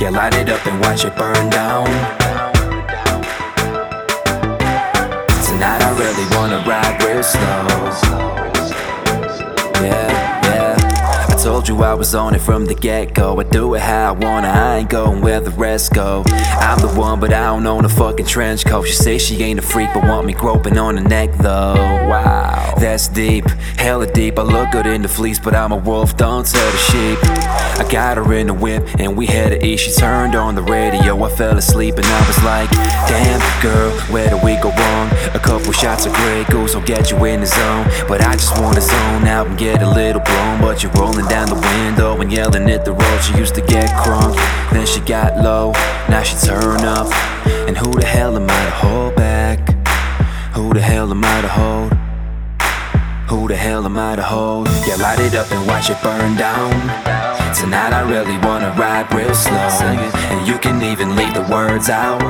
[0.00, 1.86] Yeah, light it up and watch it burn down.
[5.46, 7.68] Tonight I really wanna ride real slow.
[9.80, 10.23] Yeah,
[11.44, 13.38] told you I was on it from the get go.
[13.38, 16.22] I do it how I wanna, I ain't going where the rest go.
[16.26, 18.86] I'm the one, but I don't own a fucking trench coat.
[18.86, 21.74] She say she ain't a freak, but want me groping on the neck though.
[21.74, 23.44] Wow, that's deep,
[23.76, 24.38] hella deep.
[24.38, 27.18] I look good in the fleece, but I'm a wolf, don't tell the sheep.
[27.78, 29.78] I got her in the whip, and we had to eat.
[29.78, 32.70] She turned on the radio, I fell asleep, and I was like,
[33.08, 35.10] Damn, girl, where do we go wrong?
[35.34, 37.86] A couple shots of Grey Goose will get you in the zone.
[38.08, 40.60] But I just wanna zone out and get a little blown.
[40.60, 43.20] But you're rolling down the window and yelling at the road.
[43.20, 44.34] She used to get crunk,
[44.72, 45.72] then she got low,
[46.08, 47.12] now she turn up.
[47.66, 49.58] And who the hell am I to hold back?
[50.54, 51.92] Who the hell am I to hold?
[53.28, 54.68] Who the hell am I to hold?
[54.86, 57.13] Yeah, light it up and watch it burn down.
[57.54, 59.54] Tonight I really wanna ride real slow.
[59.54, 62.22] And you can even leave the words out.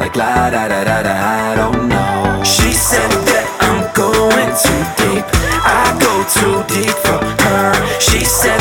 [0.00, 2.42] Like la da da da da, I don't know.
[2.44, 5.26] She said that I'm going too deep.
[5.62, 8.00] I go too deep for her.
[8.00, 8.60] She said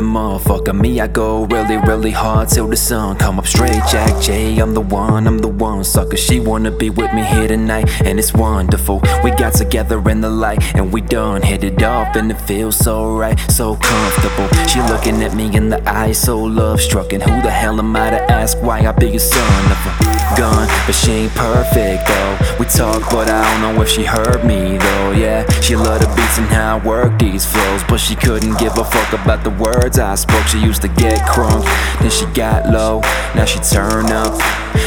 [0.00, 0.78] the motherfucker.
[0.78, 3.82] Me, I go really, really hard till the sun come up straight.
[3.90, 6.16] Jack J, I'm the one, I'm the one, sucker.
[6.16, 9.02] She wanna be with me here tonight, and it's wonderful.
[9.22, 12.76] We got together in the light, and we done hit it off, and it feels
[12.76, 14.48] so right, so comfortable.
[14.66, 17.12] She looking at me in the eye, so love struck.
[17.12, 20.36] And who the hell am I to ask why I be a son of a
[20.36, 20.66] gun?
[20.86, 22.56] But she ain't perfect though.
[22.58, 25.10] We talk, but I don't know if she heard me though.
[25.12, 28.78] Yeah, she love the beats and how I work these flows, but she couldn't give
[28.78, 30.46] a fuck about the words I spoke.
[30.46, 31.64] She used to get crunk,
[32.00, 33.00] then she got low,
[33.34, 34.40] now she turn up.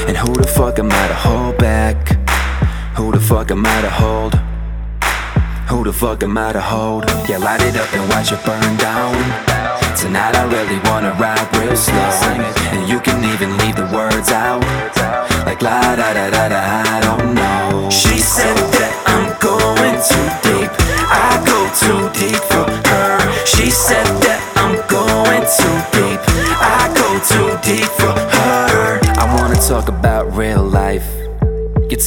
[0.08, 1.98] And who the fuck am I to hold back?
[2.96, 4.34] Who the fuck am I to hold?
[5.70, 7.06] Who the fuck am I to hold?
[7.28, 9.14] Yeah, light it up and watch it burn down.
[9.98, 12.10] Tonight I really wanna ride real slow.
[12.74, 14.62] And you can even leave the words out.
[15.46, 16.62] Like la da da da da,
[16.96, 17.90] I don't know.
[17.90, 20.72] She said that I'm going too deep.
[21.10, 22.53] I go too deep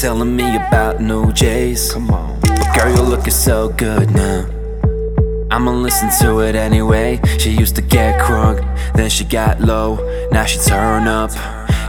[0.00, 1.92] telling me about new J's.
[1.92, 2.38] Come on.
[2.74, 4.46] Girl, you're looking so good now.
[5.50, 7.20] I'ma listen to it anyway.
[7.38, 8.58] She used to get crunk,
[8.94, 9.96] then she got low,
[10.30, 11.30] now she turn up.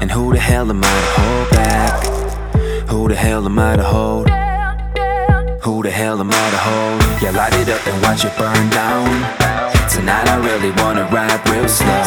[0.02, 2.90] And who the hell am I to hold back?
[2.90, 4.30] Who the hell am I to hold?
[5.64, 7.02] Who the hell am I to hold?
[7.22, 9.10] Yeah, light it up and watch it burn down.
[9.90, 12.04] Tonight I really wanna ride real slow.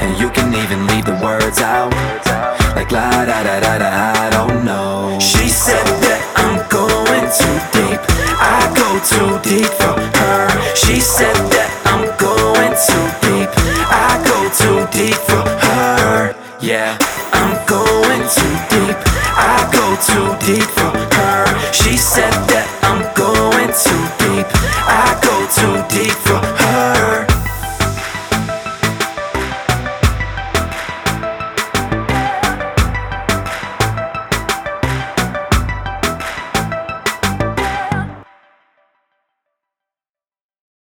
[0.00, 1.92] And you can even leave the words out.
[2.74, 3.90] Like la da da da da,
[4.26, 5.03] I don't know
[5.64, 7.96] said that I'm going too deep.
[8.36, 10.44] I go too deep for her.
[10.76, 13.48] She said that I'm going too deep.
[13.88, 16.36] I go too deep for her.
[16.60, 17.00] Yeah,
[17.32, 18.98] I'm going too deep.
[19.40, 21.48] I go too deep for her.
[21.72, 24.44] She said that I'm going too deep.
[24.84, 26.12] I go too deep